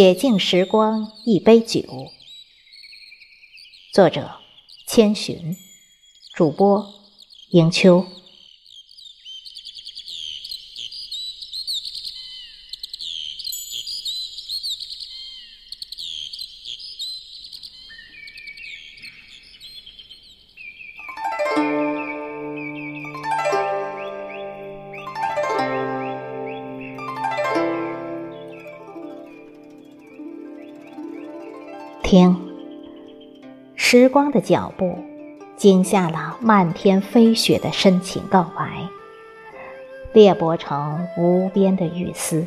[0.00, 1.82] 且敬时光一杯酒。
[3.92, 4.30] 作者：
[4.86, 5.56] 千寻，
[6.36, 6.86] 主播：
[7.50, 8.06] 迎秋。
[32.10, 32.34] 听，
[33.74, 34.96] 时光的脚步，
[35.58, 38.88] 惊下了漫天飞雪的深情告白，
[40.14, 42.46] 裂帛成无边的雨丝。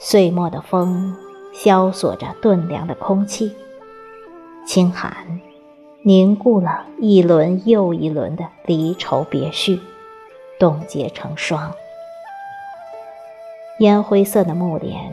[0.00, 1.16] 岁末的风，
[1.54, 3.54] 萧索着顿凉的空气，
[4.66, 5.40] 清寒，
[6.02, 9.78] 凝固了一轮又一轮的离愁别绪，
[10.58, 11.72] 冻结成霜。
[13.78, 15.12] 烟灰色的木帘，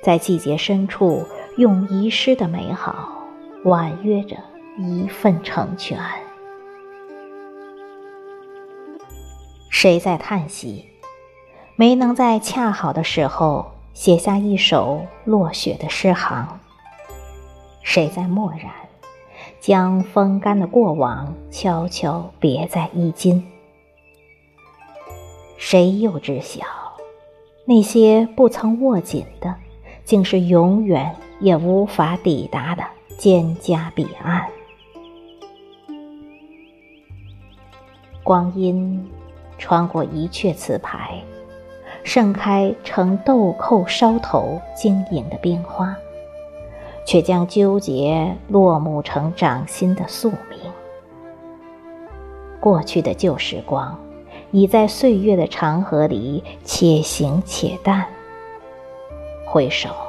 [0.00, 1.24] 在季节深处。
[1.56, 3.22] 用遗失的美好
[3.64, 4.36] 婉约着
[4.76, 5.98] 一份成全。
[9.70, 10.84] 谁在叹息，
[11.74, 16.46] 没能在恰好的时候写下一首落雪的诗行？
[17.82, 18.70] 谁在默然，
[19.58, 23.42] 将风干的过往悄悄别在衣襟？
[25.56, 26.66] 谁又知晓，
[27.64, 29.54] 那些不曾握紧的，
[30.04, 31.16] 竟是永远。
[31.40, 32.82] 也无法抵达的
[33.18, 34.46] 蒹葭彼岸，
[38.22, 39.06] 光阴
[39.58, 41.22] 穿过一阙词牌，
[42.04, 45.94] 盛开成豆蔻梢头晶莹的冰花，
[47.04, 50.58] 却将纠结落幕成掌心的宿命。
[52.60, 53.98] 过去的旧时光，
[54.50, 58.06] 已在岁月的长河里且行且淡。
[59.46, 60.05] 回首。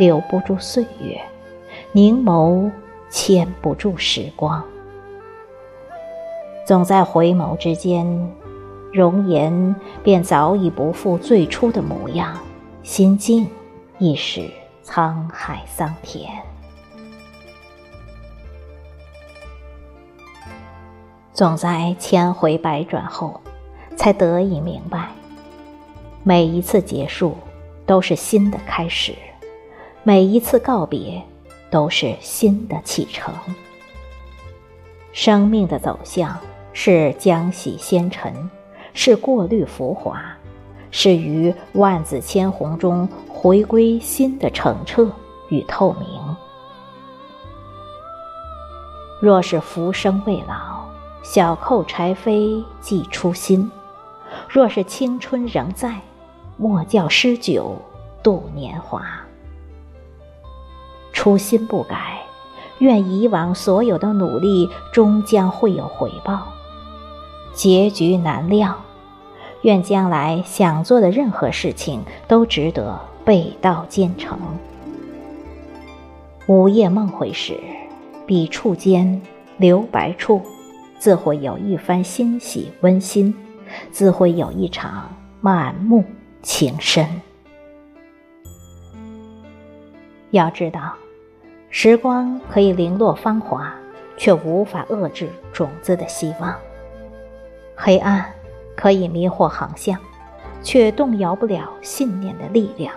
[0.00, 1.20] 留不住岁月，
[1.92, 2.70] 凝眸
[3.10, 4.64] 牵不住时光。
[6.66, 8.06] 总在回眸之间，
[8.94, 12.34] 容颜便早已不复最初的模样，
[12.82, 13.46] 心境
[13.98, 14.48] 亦是
[14.82, 16.30] 沧海桑田。
[21.34, 23.38] 总在千回百转后，
[23.96, 25.10] 才得以明白，
[26.22, 27.36] 每一次结束
[27.84, 29.14] 都是新的开始。
[30.02, 31.22] 每一次告别，
[31.70, 33.34] 都是新的启程。
[35.12, 36.38] 生命的走向
[36.72, 38.50] 是将洗纤尘，
[38.94, 40.22] 是过滤浮华，
[40.90, 45.06] 是于万紫千红中回归新的澄澈
[45.50, 46.36] 与透明。
[49.20, 50.82] 若是浮生未老，
[51.22, 53.70] 小扣柴扉寄初心；
[54.48, 56.00] 若是青春仍在，
[56.56, 57.76] 莫教诗酒
[58.22, 59.19] 度年华。
[61.20, 62.22] 初心不改，
[62.78, 66.48] 愿以往所有的努力终将会有回报。
[67.52, 68.74] 结局难料，
[69.60, 74.38] 愿将来想做的任何事情都值得背道兼程。
[76.46, 77.60] 午夜梦回时，
[78.26, 79.20] 笔触间
[79.58, 80.40] 留白处，
[80.98, 83.34] 自会有一番欣喜温馨，
[83.90, 86.02] 自会有一场满目
[86.40, 87.06] 情深。
[90.30, 90.94] 要知道。
[91.72, 93.72] 时光可以零落芳华，
[94.16, 96.52] 却无法遏制种子的希望。
[97.76, 98.26] 黑暗
[98.74, 99.96] 可以迷惑航向，
[100.62, 102.92] 却动摇不了信念的力量。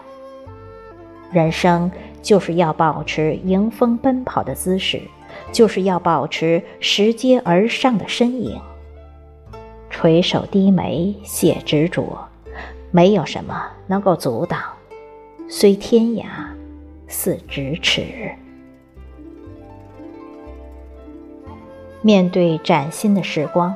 [1.32, 1.90] 人生
[2.24, 5.00] 就是要保持迎风奔跑的姿势，
[5.52, 8.60] 就是要保持拾阶而上的身影。
[9.92, 12.28] 垂首低眉写执着，
[12.90, 14.60] 没有什么能够阻挡。
[15.48, 16.26] 虽天涯
[17.08, 18.32] 似咫尺。
[22.06, 23.74] 面对崭新的时光，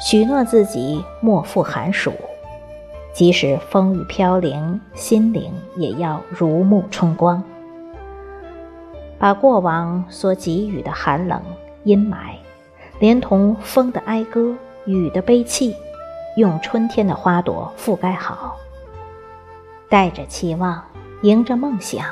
[0.00, 2.12] 许诺自己莫负寒暑，
[3.12, 7.42] 即使风雨飘零，心灵也要如沐春光。
[9.18, 11.42] 把过往所给予的寒冷、
[11.82, 12.36] 阴霾，
[13.00, 14.54] 连同风的哀歌、
[14.84, 15.74] 雨的悲泣，
[16.36, 18.56] 用春天的花朵覆盖好，
[19.88, 20.80] 带着期望，
[21.22, 22.06] 迎着梦想。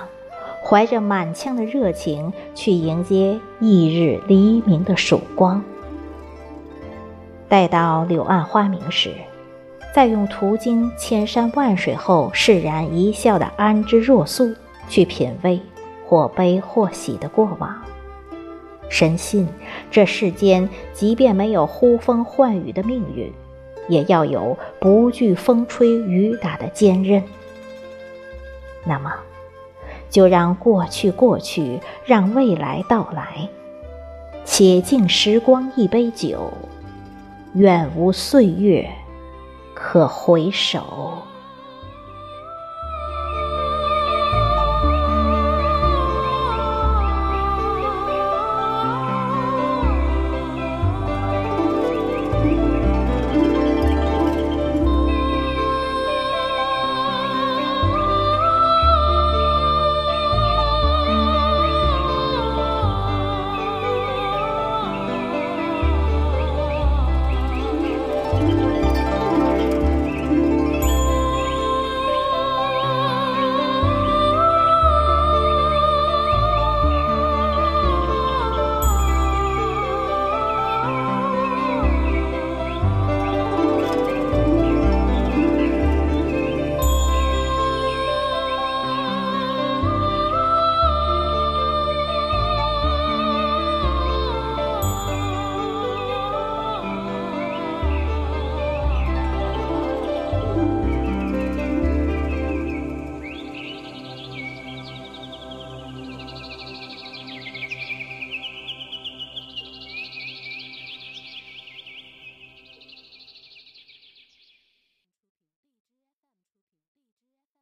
[0.63, 5.63] 怀着满腔的热情去迎接翌日黎明的曙光，
[7.49, 9.13] 待到柳暗花明时，
[9.95, 14.55] 再用途经千山万水后释然一笑的安之若素
[14.89, 15.61] 去品味
[16.07, 17.75] 或悲或喜的过往。
[18.91, 19.47] 深信
[19.91, 23.33] 这世间，即便没有呼风唤雨的命运，
[23.89, 27.23] 也要有不惧风吹雨打的坚韧。
[28.85, 29.13] 那么，
[30.11, 33.49] 就让过去过去，让未来到来。
[34.45, 36.51] 且敬时光一杯酒，
[37.55, 38.89] 愿无岁月
[39.75, 41.19] 可回首。